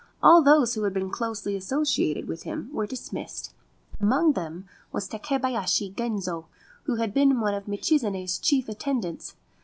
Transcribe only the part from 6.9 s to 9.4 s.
had been one of Michizane's chief attendants.